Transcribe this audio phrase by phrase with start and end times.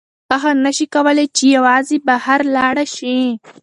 [0.31, 3.17] هغه نشي کولی چې یوازې بهر لاړه شي.